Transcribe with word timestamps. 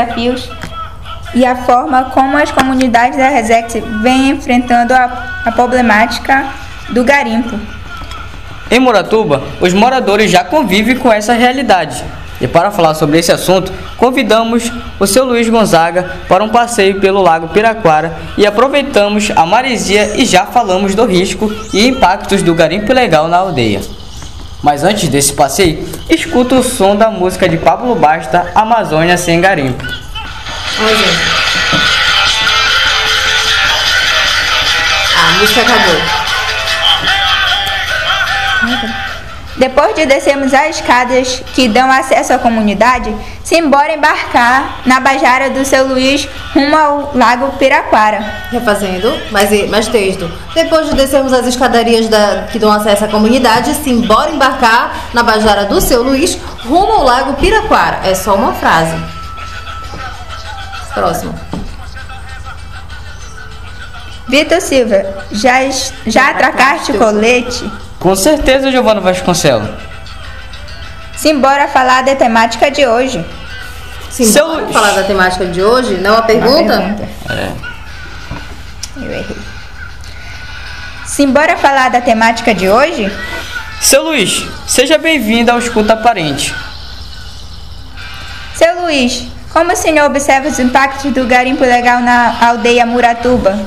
desafios 0.00 0.48
e 1.34 1.44
a 1.46 1.54
forma 1.54 2.04
como 2.06 2.36
as 2.36 2.50
comunidades 2.50 3.18
da 3.18 3.28
Resex 3.28 3.74
vêm 4.02 4.30
enfrentando 4.30 4.92
a, 4.92 5.42
a 5.44 5.52
problemática 5.52 6.46
do 6.88 7.04
garimpo. 7.04 7.58
Em 8.70 8.80
Moratuba, 8.80 9.42
os 9.60 9.72
moradores 9.72 10.30
já 10.30 10.44
convivem 10.44 10.96
com 10.96 11.12
essa 11.12 11.32
realidade. 11.32 12.04
E 12.40 12.48
para 12.48 12.70
falar 12.70 12.94
sobre 12.94 13.18
esse 13.18 13.30
assunto, 13.30 13.70
convidamos 13.98 14.72
o 14.98 15.06
seu 15.06 15.24
Luiz 15.24 15.48
Gonzaga 15.48 16.16
para 16.26 16.42
um 16.42 16.48
passeio 16.48 16.98
pelo 16.98 17.20
Lago 17.20 17.48
Piraquara 17.48 18.16
e 18.38 18.46
aproveitamos 18.46 19.30
a 19.36 19.44
maresia 19.44 20.16
e 20.16 20.24
já 20.24 20.46
falamos 20.46 20.94
do 20.94 21.04
risco 21.04 21.52
e 21.72 21.86
impactos 21.86 22.42
do 22.42 22.54
garimpo 22.54 22.90
ilegal 22.90 23.28
na 23.28 23.36
aldeia. 23.36 23.99
Mas 24.62 24.84
antes 24.84 25.08
desse 25.08 25.32
passeio, 25.32 25.88
escuta 26.08 26.56
o 26.56 26.62
som 26.62 26.94
da 26.94 27.10
música 27.10 27.48
de 27.48 27.56
Pablo 27.56 27.94
Basta, 27.94 28.52
Amazônia 28.54 29.16
sem 29.16 29.40
garimpo. 29.40 29.84
Oi, 29.84 30.96
gente. 30.96 31.18
Ah, 35.16 35.28
a 35.28 35.32
música 35.38 35.62
acabou. 35.62 36.20
Depois 39.56 39.94
de 39.94 40.06
descermos 40.06 40.54
as 40.54 40.76
escadas 40.76 41.42
que 41.54 41.68
dão 41.68 41.90
acesso 41.90 42.32
à 42.32 42.38
comunidade, 42.38 43.14
simbora 43.44 43.92
embarcar 43.92 44.80
na 44.86 45.00
Bajara 45.00 45.50
do 45.50 45.64
seu 45.64 45.86
Luiz 45.86 46.28
rumo 46.54 46.76
ao 46.76 47.10
Lago 47.14 47.52
Piraquara. 47.58 48.20
Refazendo, 48.50 49.12
mais, 49.30 49.68
mais 49.68 49.88
texto. 49.88 50.30
Depois 50.54 50.88
de 50.88 50.94
descermos 50.94 51.32
as 51.32 51.46
escadarias 51.46 52.08
da, 52.08 52.46
que 52.50 52.58
dão 52.58 52.70
acesso 52.70 53.04
à 53.04 53.08
comunidade, 53.08 53.74
simbora 53.74 54.30
embarcar 54.30 55.10
na 55.12 55.22
Bajara 55.22 55.66
do 55.66 55.80
seu 55.80 56.02
Luiz 56.02 56.38
rumo 56.64 56.92
ao 56.92 57.04
Lago 57.04 57.34
Piraquara. 57.34 58.00
É 58.04 58.14
só 58.14 58.34
uma 58.36 58.54
frase. 58.54 58.96
Próximo. 60.94 61.34
Vitor 64.28 64.60
Silva, 64.60 65.02
já, 65.32 65.54
já 66.06 66.30
atracaste 66.30 66.92
o 66.92 66.98
colete? 66.98 67.68
Com 68.00 68.16
certeza, 68.16 68.70
Giovana 68.70 69.00
Vasconcelos. 69.00 69.68
Simbora 71.16 71.68
falar 71.68 72.02
da 72.02 72.16
temática 72.16 72.70
de 72.70 72.86
hoje. 72.86 73.22
Sim, 74.10 74.24
Seu 74.24 74.46
bora 74.46 74.60
Luiz. 74.62 74.72
falar 74.72 74.92
da 74.92 75.02
temática 75.04 75.46
de 75.46 75.62
hoje, 75.62 75.94
não 75.98 76.12
a 76.14 76.16
Uma 76.16 76.22
pergunta? 76.22 76.76
pergunta. 76.78 77.08
É. 77.30 77.52
Eu 78.96 79.10
errei. 79.12 79.36
Simbora 81.06 81.56
falar 81.58 81.90
da 81.90 82.00
temática 82.00 82.54
de 82.54 82.68
hoje? 82.70 83.12
Seu 83.82 84.02
Luiz, 84.04 84.44
seja 84.66 84.96
bem-vindo 84.96 85.50
ao 85.52 85.58
Escuta 85.58 85.94
Parente. 85.96 86.54
Seu 88.54 88.80
Luiz, 88.82 89.26
como 89.52 89.72
o 89.72 89.76
senhor 89.76 90.06
observa 90.06 90.48
os 90.48 90.58
impactos 90.58 91.12
do 91.12 91.26
garimpo 91.26 91.64
ilegal 91.64 92.00
na 92.00 92.48
aldeia 92.48 92.86
Muratuba? 92.86 93.58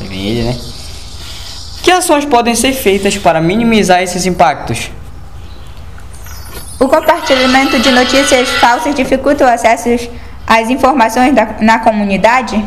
Ele, 0.00 0.42
né? 0.44 0.58
Que 1.84 1.90
ações 1.90 2.24
podem 2.24 2.54
ser 2.54 2.72
feitas 2.72 3.18
para 3.18 3.42
minimizar 3.42 4.02
esses 4.02 4.24
impactos? 4.24 4.90
O 6.80 6.88
compartilhamento 6.88 7.78
de 7.78 7.90
notícias 7.90 8.48
falsas 8.52 8.94
dificulta 8.94 9.44
o 9.44 9.48
acesso 9.48 9.90
às 10.46 10.70
informações 10.70 11.34
da- 11.34 11.56
na 11.60 11.78
comunidade? 11.80 12.64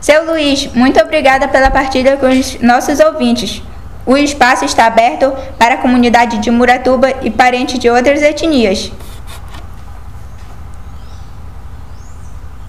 Seu 0.00 0.24
Luiz, 0.24 0.72
muito 0.72 0.98
obrigada 1.00 1.46
pela 1.48 1.70
partilha 1.70 2.16
com 2.16 2.26
os 2.26 2.58
nossos 2.62 2.98
ouvintes. 2.98 3.62
O 4.06 4.16
espaço 4.16 4.64
está 4.64 4.86
aberto 4.86 5.32
para 5.58 5.74
a 5.74 5.78
comunidade 5.78 6.38
de 6.38 6.50
Muratuba 6.50 7.12
e 7.22 7.30
parentes 7.30 7.78
de 7.78 7.90
outras 7.90 8.22
etnias. 8.22 8.90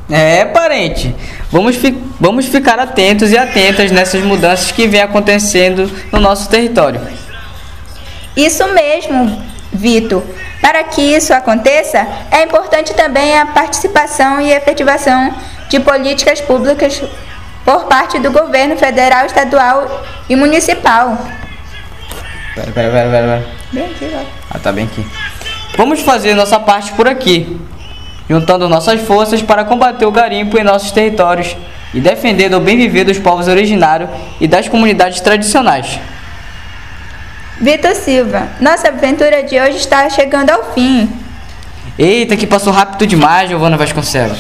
É, 0.09 0.45
parente. 0.45 1.13
Vamos, 1.51 1.75
fi- 1.75 1.97
vamos 2.19 2.45
ficar 2.45 2.79
atentos 2.79 3.31
e 3.31 3.37
atentas 3.37 3.91
nessas 3.91 4.23
mudanças 4.23 4.71
que 4.71 4.87
vêm 4.87 5.01
acontecendo 5.01 5.91
no 6.11 6.19
nosso 6.19 6.49
território. 6.49 7.01
Isso 8.35 8.65
mesmo, 8.73 9.41
Vitor. 9.73 10.23
Para 10.61 10.83
que 10.85 11.01
isso 11.01 11.33
aconteça, 11.33 12.07
é 12.31 12.43
importante 12.43 12.93
também 12.93 13.37
a 13.37 13.45
participação 13.47 14.39
e 14.41 14.51
efetivação 14.51 15.33
de 15.69 15.79
políticas 15.79 16.39
públicas 16.41 17.01
por 17.65 17.85
parte 17.85 18.17
do 18.19 18.31
governo 18.31 18.77
federal, 18.77 19.25
estadual 19.25 20.03
e 20.29 20.35
municipal. 20.35 21.17
Pera, 22.55 22.71
pera, 22.71 22.91
pera, 22.91 23.09
pera. 23.11 23.45
Bem 23.71 23.85
aqui, 23.85 24.11
ó. 24.15 24.23
Ah, 24.51 24.59
tá 24.59 24.71
bem 24.71 24.85
aqui. 24.85 25.05
Vamos 25.77 25.99
fazer 25.99 26.33
nossa 26.33 26.59
parte 26.59 26.91
por 26.93 27.07
aqui, 27.07 27.59
juntando 28.29 28.69
nossas 28.69 29.01
forças 29.01 29.41
para 29.41 29.63
combater 29.63 30.05
o 30.05 30.11
garimpo 30.11 30.57
em 30.57 30.63
nossos 30.63 30.91
territórios 30.91 31.55
e 31.93 31.99
defender 31.99 32.53
o 32.53 32.59
bem 32.59 32.77
viver 32.77 33.05
dos 33.05 33.17
povos 33.17 33.47
originários 33.47 34.09
e 34.39 34.47
das 34.47 34.67
comunidades 34.67 35.21
tradicionais. 35.21 35.99
Vitor 37.59 37.95
Silva, 37.95 38.49
nossa 38.59 38.89
aventura 38.89 39.41
de 39.41 39.59
hoje 39.59 39.77
está 39.77 40.09
chegando 40.09 40.51
ao 40.51 40.73
fim. 40.73 41.09
Eita, 41.97 42.37
que 42.37 42.45
passou 42.45 42.71
rápido 42.71 43.07
demais, 43.07 43.49
Giovana 43.49 43.77
Vasconcelos. 43.77 44.37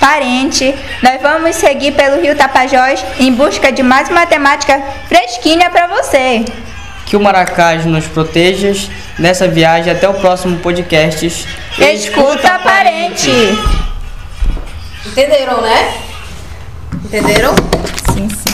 Parente, 0.00 0.74
nós 1.02 1.20
vamos 1.20 1.56
seguir 1.56 1.92
pelo 1.92 2.22
Rio 2.22 2.36
Tapajós 2.36 3.04
em 3.18 3.32
busca 3.32 3.72
de 3.72 3.82
mais 3.82 4.08
uma 4.08 4.26
temática 4.26 4.82
fresquinha 5.08 5.70
para 5.70 5.86
você. 5.86 6.44
Que 7.06 7.16
o 7.16 7.20
Maracás 7.20 7.84
nos 7.84 8.06
proteja 8.06 8.72
nessa 9.18 9.46
viagem 9.48 9.92
até 9.92 10.08
o 10.08 10.14
próximo 10.14 10.58
podcast. 10.58 11.26
Escuta, 11.78 12.58
parente. 12.58 13.30
Entenderam, 15.06 15.60
né? 15.60 15.94
Entenderam? 17.04 17.54
Sim, 18.12 18.28
sim. 18.28 18.34